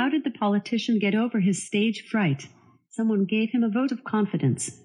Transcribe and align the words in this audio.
How 0.00 0.08
did 0.08 0.24
the 0.24 0.30
politician 0.30 0.98
get 0.98 1.14
over 1.14 1.40
his 1.40 1.62
stage 1.62 2.08
fright? 2.10 2.46
Someone 2.88 3.26
gave 3.26 3.50
him 3.50 3.62
a 3.62 3.68
vote 3.68 3.92
of 3.92 4.02
confidence. 4.02 4.80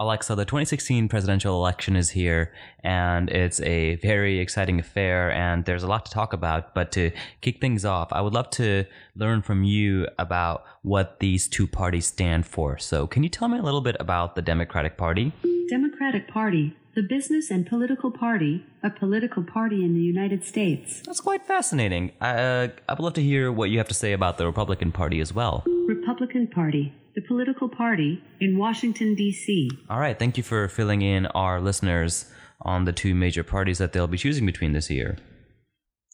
Alexa, 0.00 0.34
the 0.34 0.44
2016 0.44 1.08
presidential 1.08 1.54
election 1.54 1.94
is 1.94 2.10
here, 2.10 2.52
and 2.82 3.30
it's 3.30 3.60
a 3.60 3.94
very 4.02 4.40
exciting 4.40 4.80
affair, 4.80 5.30
and 5.30 5.66
there's 5.66 5.84
a 5.84 5.86
lot 5.86 6.04
to 6.06 6.10
talk 6.10 6.32
about. 6.32 6.74
But 6.74 6.90
to 6.92 7.12
kick 7.42 7.60
things 7.60 7.84
off, 7.84 8.08
I 8.10 8.22
would 8.22 8.34
love 8.34 8.50
to 8.62 8.86
learn 9.14 9.42
from 9.42 9.62
you 9.62 10.08
about 10.18 10.64
what 10.82 11.20
these 11.20 11.46
two 11.46 11.68
parties 11.68 12.06
stand 12.06 12.44
for. 12.44 12.76
So, 12.76 13.06
can 13.06 13.22
you 13.22 13.28
tell 13.28 13.46
me 13.46 13.56
a 13.56 13.62
little 13.62 13.82
bit 13.82 13.94
about 14.00 14.34
the 14.34 14.42
Democratic 14.42 14.96
Party? 14.96 15.32
Democratic 15.68 16.26
Party, 16.26 16.76
the 16.94 17.02
business 17.02 17.50
and 17.50 17.66
political 17.66 18.10
party, 18.10 18.64
a 18.82 18.90
political 18.90 19.42
party 19.42 19.84
in 19.84 19.94
the 19.94 20.00
United 20.00 20.44
States. 20.44 21.02
That's 21.06 21.20
quite 21.20 21.46
fascinating. 21.46 22.12
Uh, 22.20 22.68
I 22.88 22.92
would 22.92 23.00
love 23.00 23.14
to 23.14 23.22
hear 23.22 23.52
what 23.52 23.70
you 23.70 23.78
have 23.78 23.88
to 23.88 23.94
say 23.94 24.12
about 24.12 24.38
the 24.38 24.46
Republican 24.46 24.90
Party 24.92 25.20
as 25.20 25.32
well. 25.32 25.64
Republican 25.86 26.48
Party, 26.48 26.92
the 27.14 27.22
political 27.22 27.68
party 27.68 28.22
in 28.40 28.58
Washington, 28.58 29.14
D.C. 29.14 29.70
All 29.88 30.00
right, 30.00 30.18
thank 30.18 30.36
you 30.36 30.42
for 30.42 30.68
filling 30.68 31.02
in 31.02 31.26
our 31.26 31.60
listeners 31.60 32.26
on 32.62 32.84
the 32.84 32.92
two 32.92 33.14
major 33.14 33.44
parties 33.44 33.78
that 33.78 33.92
they'll 33.92 34.06
be 34.06 34.18
choosing 34.18 34.44
between 34.44 34.72
this 34.72 34.90
year. 34.90 35.16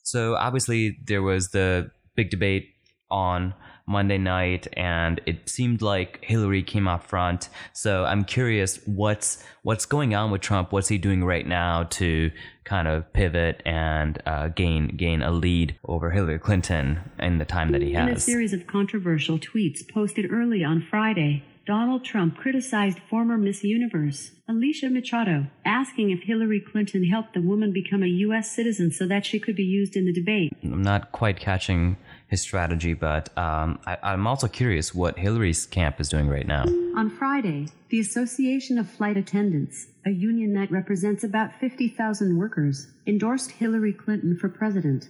So, 0.02 0.36
obviously, 0.36 0.98
there 1.06 1.22
was 1.22 1.48
the 1.48 1.90
big 2.14 2.30
debate 2.30 2.68
on 3.10 3.54
Monday 3.86 4.18
night, 4.18 4.66
and 4.72 5.20
it 5.26 5.48
seemed 5.48 5.80
like 5.80 6.18
Hillary 6.22 6.62
came 6.62 6.88
up 6.88 7.04
front. 7.04 7.48
So 7.72 8.04
I'm 8.04 8.24
curious 8.24 8.80
what's 8.84 9.44
what's 9.62 9.86
going 9.86 10.14
on 10.14 10.30
with 10.30 10.40
Trump. 10.40 10.72
What's 10.72 10.88
he 10.88 10.98
doing 10.98 11.24
right 11.24 11.46
now 11.46 11.84
to 11.84 12.30
kind 12.64 12.88
of 12.88 13.12
pivot 13.12 13.62
and 13.64 14.20
uh, 14.26 14.48
gain 14.48 14.88
gain 14.96 15.22
a 15.22 15.30
lead 15.30 15.76
over 15.84 16.10
Hillary 16.10 16.38
Clinton 16.38 16.98
in 17.18 17.38
the 17.38 17.44
time 17.44 17.70
that 17.72 17.82
he 17.82 17.92
has? 17.92 18.08
In 18.08 18.16
a 18.16 18.20
series 18.20 18.52
of 18.52 18.66
controversial 18.66 19.38
tweets 19.38 19.88
posted 19.88 20.32
early 20.32 20.64
on 20.64 20.84
Friday, 20.90 21.44
Donald 21.66 22.04
Trump 22.04 22.36
criticized 22.36 23.00
former 23.10 23.36
Miss 23.36 23.64
Universe, 23.64 24.30
Alicia 24.48 24.88
Machado, 24.88 25.46
asking 25.64 26.10
if 26.10 26.20
Hillary 26.22 26.60
Clinton 26.60 27.04
helped 27.04 27.34
the 27.34 27.40
woman 27.40 27.72
become 27.72 28.04
a 28.04 28.06
U.S. 28.06 28.54
citizen 28.54 28.92
so 28.92 29.04
that 29.08 29.26
she 29.26 29.40
could 29.40 29.56
be 29.56 29.64
used 29.64 29.96
in 29.96 30.06
the 30.06 30.12
debate. 30.12 30.52
I'm 30.62 30.82
not 30.82 31.10
quite 31.10 31.40
catching 31.40 31.96
his 32.28 32.40
strategy, 32.40 32.92
but 32.92 33.36
um, 33.38 33.78
I, 33.86 33.98
I'm 34.02 34.26
also 34.26 34.48
curious 34.48 34.94
what 34.94 35.18
Hillary's 35.18 35.66
camp 35.66 36.00
is 36.00 36.08
doing 36.08 36.28
right 36.28 36.46
now. 36.46 36.64
On 36.96 37.08
Friday, 37.08 37.68
the 37.90 38.00
Association 38.00 38.78
of 38.78 38.90
Flight 38.90 39.16
Attendants, 39.16 39.86
a 40.04 40.10
union 40.10 40.52
that 40.54 40.70
represents 40.70 41.22
about 41.22 41.50
50,000 41.60 42.36
workers, 42.36 42.88
endorsed 43.06 43.52
Hillary 43.52 43.92
Clinton 43.92 44.36
for 44.36 44.48
president. 44.48 45.08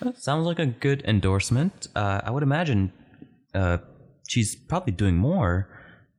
That 0.00 0.18
sounds 0.18 0.46
like 0.46 0.58
a 0.58 0.66
good 0.66 1.02
endorsement. 1.04 1.88
Uh, 1.94 2.20
I 2.24 2.30
would 2.30 2.42
imagine 2.42 2.92
uh, 3.54 3.78
she's 4.26 4.56
probably 4.56 4.92
doing 4.92 5.16
more 5.16 5.68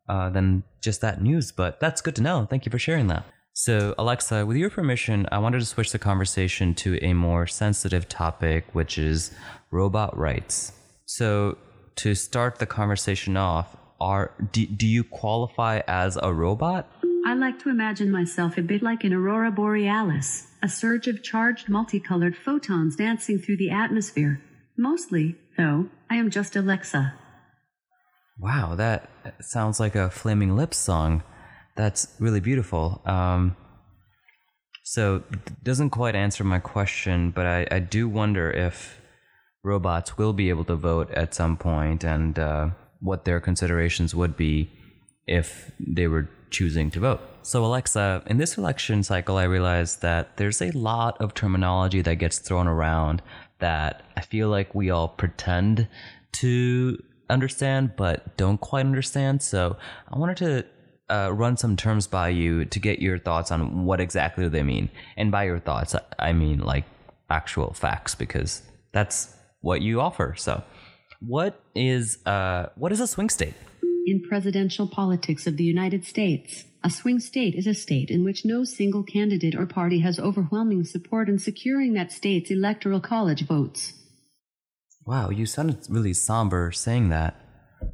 uh, 0.08 0.30
than 0.30 0.64
just 0.82 1.02
that 1.02 1.22
news, 1.22 1.52
but 1.52 1.80
that's 1.80 2.02
good 2.02 2.16
to 2.16 2.22
know. 2.22 2.46
Thank 2.50 2.66
you 2.66 2.72
for 2.72 2.80
sharing 2.80 3.08
that. 3.08 3.26
So, 3.62 3.94
Alexa, 3.98 4.46
with 4.46 4.56
your 4.56 4.70
permission, 4.70 5.28
I 5.34 5.40
wanted 5.40 5.60
to 5.60 5.66
switch 5.66 5.92
the 5.92 6.00
conversation 6.00 6.74
to 6.76 6.98
a 7.04 7.12
more 7.12 7.46
sensitive 7.46 8.08
topic, 8.08 8.64
which 8.72 8.98
is 8.98 9.32
robot 9.70 10.18
rights. 10.18 10.72
So, 11.04 11.58
to 11.98 12.16
start 12.16 12.60
the 12.60 12.66
conversation 12.66 13.36
off, 13.36 13.76
are 14.00 14.32
do, 14.54 14.66
do 14.66 14.88
you 14.88 15.04
qualify 15.04 15.82
as 15.90 16.18
a 16.24 16.32
robot? 16.34 16.90
I 17.26 17.34
like 17.34 17.60
to 17.64 17.70
imagine 17.70 18.10
myself 18.10 18.58
a 18.58 18.62
bit 18.62 18.82
like 18.82 19.04
an 19.04 19.12
aurora 19.12 19.52
borealis, 19.52 20.48
a 20.64 20.70
surge 20.70 21.08
of 21.08 21.22
charged 21.22 21.68
multicolored 21.68 22.38
photons 22.38 22.96
dancing 22.96 23.40
through 23.40 23.58
the 23.58 23.72
atmosphere. 23.72 24.42
Mostly, 24.78 25.36
though, 25.58 25.90
I 26.10 26.16
am 26.16 26.30
just 26.30 26.56
Alexa. 26.56 27.14
Wow, 28.40 28.76
that 28.76 29.10
sounds 29.42 29.82
like 29.82 29.96
a 29.96 30.10
Flaming 30.10 30.56
Lips 30.56 30.78
song. 30.78 31.24
That's 31.80 32.14
really 32.20 32.42
beautiful. 32.42 33.02
Um, 33.06 33.56
so, 34.84 35.24
doesn't 35.64 35.92
quite 35.92 36.14
answer 36.14 36.44
my 36.44 36.60
question, 36.60 37.32
but 37.32 37.46
I, 37.46 37.68
I 37.72 37.80
do 37.80 38.10
wonder 38.10 38.52
if 38.52 39.00
robots 39.64 40.18
will 40.18 40.34
be 40.34 40.50
able 40.50 40.66
to 40.66 40.76
vote 40.76 41.10
at 41.12 41.34
some 41.34 41.56
point 41.56 42.04
and 42.04 42.38
uh, 42.38 42.72
what 43.00 43.24
their 43.24 43.40
considerations 43.40 44.14
would 44.14 44.36
be 44.36 44.70
if 45.26 45.72
they 45.80 46.08
were 46.08 46.28
choosing 46.50 46.92
to 46.92 47.00
vote. 47.00 47.22
So, 47.44 47.64
Alexa, 47.64 48.24
in 48.28 48.36
this 48.36 48.58
election 48.58 49.02
cycle, 49.02 49.38
I 49.38 49.44
realized 49.44 50.02
that 50.02 50.36
there's 50.36 50.62
a 50.62 50.72
lot 50.72 51.16
of 51.22 51.34
terminology 51.34 52.02
that 52.02 52.16
gets 52.16 52.40
thrown 52.40 52.68
around 52.68 53.22
that 53.60 54.04
I 54.18 54.22
feel 54.22 54.50
like 54.50 54.76
we 54.76 54.90
all 54.90 55.08
pretend 55.08 55.88
to 56.34 57.02
understand, 57.30 57.94
but 57.96 58.36
don't 58.36 58.60
quite 58.60 58.86
understand. 58.86 59.42
So, 59.42 59.78
I 60.12 60.20
wanted 60.20 60.36
to 60.38 60.66
uh, 61.10 61.32
run 61.34 61.58
some 61.58 61.76
terms 61.76 62.08
by 62.08 62.30
you 62.30 62.66
to 62.66 62.80
get 62.80 63.00
your 63.00 63.20
thoughts 63.20 63.52
on 63.52 63.86
what 63.86 64.00
exactly 64.00 64.48
they 64.48 64.64
mean. 64.64 64.90
And 65.18 65.32
by 65.32 65.44
your 65.46 65.60
thoughts, 65.60 65.96
I 66.18 66.34
mean 66.34 66.60
like 66.60 66.86
actual 67.30 67.74
facts 67.74 68.16
because 68.16 68.62
that's 68.92 69.36
what 69.62 69.82
you 69.82 70.02
offer. 70.02 70.36
So, 70.38 70.64
what 71.22 71.62
is 71.76 72.26
uh, 72.26 72.68
what 72.76 72.92
is 72.92 73.00
a 73.00 73.08
swing 73.08 73.30
state? 73.30 73.54
In 74.06 74.22
presidential 74.22 74.88
politics 74.88 75.46
of 75.46 75.58
the 75.58 75.64
United 75.64 76.06
States, 76.06 76.64
a 76.84 76.90
swing 76.90 77.20
state 77.20 77.56
is 77.56 77.68
a 77.68 77.74
state 77.74 78.10
in 78.10 78.24
which 78.24 78.46
no 78.46 78.64
single 78.64 79.04
candidate 79.04 79.56
or 79.56 79.66
party 79.66 80.00
has 80.00 80.20
overwhelming 80.20 80.86
support 80.86 81.28
in 81.28 81.38
securing 81.38 81.94
that 81.94 82.12
state's 82.12 82.50
electoral 82.50 83.02
college 83.02 83.46
votes. 83.46 83.94
Wow, 85.06 85.30
you 85.30 85.46
sounded 85.46 85.86
really 85.90 86.14
somber 86.14 86.72
saying 86.72 87.10
that. 87.10 87.36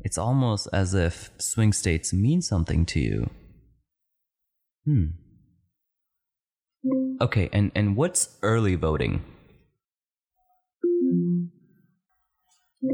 It's 0.03 0.18
almost 0.18 0.68
as 0.72 0.94
if 0.94 1.31
swing 1.38 1.73
states 1.73 2.13
mean 2.13 2.41
something 2.41 2.85
to 2.88 3.00
you. 3.00 3.29
Hmm. 4.85 5.06
Okay, 7.22 7.50
and, 7.51 7.72
and 7.73 7.96
what's 7.96 8.38
early 8.41 8.75
voting? 8.75 9.23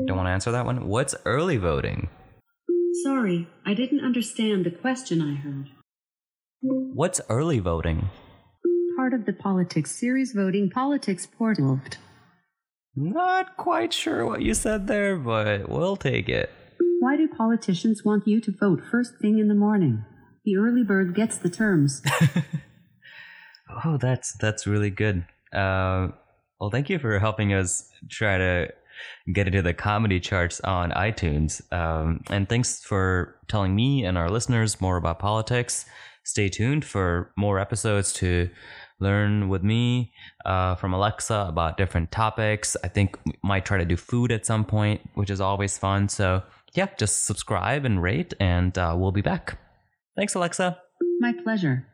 Don't 0.08 0.16
want 0.16 0.28
to 0.28 0.32
answer 0.32 0.52
that 0.52 0.66
one? 0.66 0.88
What's 0.88 1.16
early 1.26 1.58
voting? 1.58 2.10
Sorry, 3.04 3.48
I 3.66 3.74
didn't 3.74 4.06
understand 4.06 4.66
the 4.66 4.72
question 4.72 5.22
I 5.22 5.36
heard. 5.36 5.70
What's 6.62 7.20
early 7.30 7.60
voting? 7.60 8.10
Part 8.96 9.14
of 9.14 9.26
the 9.26 9.34
politics 9.34 9.92
series 9.92 10.32
voting 10.34 10.70
politics 10.70 11.26
portal. 11.26 11.82
Not 12.96 13.58
quite 13.58 13.94
sure 13.94 14.26
what 14.26 14.42
you 14.42 14.54
said 14.54 14.88
there, 14.88 15.18
but 15.18 15.68
we'll 15.68 15.96
take 15.96 16.30
it. 16.30 16.52
Why 17.02 17.18
do 17.18 17.28
politicians 17.28 18.06
want 18.06 18.28
you 18.28 18.40
to 18.42 18.52
vote 18.52 18.80
first 18.92 19.14
thing 19.20 19.40
in 19.40 19.48
the 19.48 19.56
morning? 19.56 20.06
The 20.46 20.58
early 20.58 20.84
bird 20.84 21.16
gets 21.16 21.36
the 21.36 21.50
terms. 21.50 22.00
oh, 23.86 23.98
that's 23.98 24.34
that's 24.34 24.68
really 24.68 24.92
good. 24.92 25.26
Uh, 25.52 26.10
well, 26.60 26.70
thank 26.70 26.92
you 26.92 27.00
for 27.00 27.18
helping 27.18 27.54
us 27.54 27.90
try 28.08 28.38
to 28.38 28.68
get 29.34 29.48
into 29.48 29.64
the 29.64 29.74
comedy 29.74 30.20
charts 30.20 30.62
on 30.62 30.92
iTunes. 30.92 31.60
Um, 31.74 32.22
and 32.30 32.48
thanks 32.48 32.84
for 32.84 33.36
telling 33.48 33.76
me 33.76 34.06
and 34.06 34.16
our 34.16 34.30
listeners 34.30 34.80
more 34.80 34.98
about 34.98 35.18
politics. 35.18 35.86
Stay 36.24 36.50
tuned 36.50 36.86
for 36.86 37.34
more 37.36 37.58
episodes 37.58 38.14
to 38.14 38.48
learn 39.00 39.50
with 39.50 39.64
me 39.64 40.14
uh, 40.46 40.76
from 40.76 40.94
Alexa 40.94 41.48
about 41.50 41.78
different 41.78 42.12
topics. 42.12 42.78
I 42.84 42.90
think 42.90 43.18
we 43.26 43.34
might 43.44 43.66
try 43.66 43.80
to 43.80 43.86
do 43.86 43.98
food 43.98 44.32
at 44.32 44.46
some 44.46 44.66
point, 44.66 45.02
which 45.16 45.32
is 45.32 45.42
always 45.42 45.80
fun. 45.80 46.08
So, 46.08 46.44
yeah, 46.74 46.88
just 46.98 47.26
subscribe 47.26 47.86
and 47.86 48.02
rate, 48.02 48.34
and 48.40 48.78
uh, 48.78 48.96
we'll 48.98 49.12
be 49.12 49.22
back. 49.22 49.60
Thanks, 50.16 50.36
Alexa. 50.36 50.78
My 51.20 51.34
pleasure. 51.44 51.88